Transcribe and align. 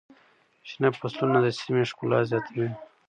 شنه 0.69 0.89
فصلونه 0.99 1.39
د 1.41 1.47
سیمې 1.59 1.83
ښکلا 1.89 2.19
زیاتوي. 2.29 2.69